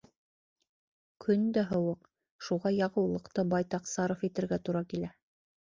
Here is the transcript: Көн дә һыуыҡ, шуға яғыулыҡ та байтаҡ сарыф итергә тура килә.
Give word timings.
Көн 1.25 1.43
дә 1.57 1.65
һыуыҡ, 1.73 2.09
шуға 2.47 2.73
яғыулыҡ 2.79 3.31
та 3.37 3.47
байтаҡ 3.53 3.89
сарыф 3.95 4.29
итергә 4.31 4.61
тура 4.67 4.87
килә. 4.97 5.17